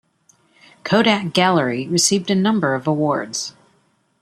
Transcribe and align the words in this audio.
Kodak 0.83 1.31
Gallery 1.31 1.87
received 1.87 2.31
a 2.31 2.33
number 2.33 2.73
of 2.73 2.87
awards. 2.87 3.53